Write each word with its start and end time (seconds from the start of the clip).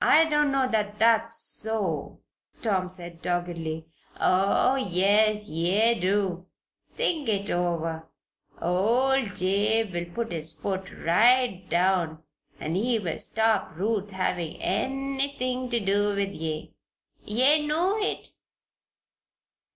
"I 0.00 0.24
don't 0.24 0.50
know 0.50 0.66
that 0.70 0.98
that's 0.98 1.36
so," 1.36 2.22
Tom 2.62 2.88
said 2.88 3.20
doggedly. 3.20 3.84
"Oh, 4.18 4.76
yes, 4.76 5.50
ye 5.50 6.00
do. 6.00 6.46
Think 6.96 7.28
it 7.28 7.50
over. 7.50 8.08
Old 8.62 9.36
Jabe 9.36 9.92
will 9.92 10.14
put 10.14 10.32
his 10.32 10.54
foot 10.54 10.90
right 10.96 11.62
down 11.68 12.22
an' 12.58 12.74
he'll 12.74 13.18
stop 13.18 13.76
Ruth 13.76 14.12
havin' 14.12 14.56
anything 14.62 15.68
ter 15.68 15.78
do 15.80 16.14
with 16.14 16.32
ye 16.32 16.72
ye 17.22 17.66
know 17.66 17.98
it! 17.98 18.32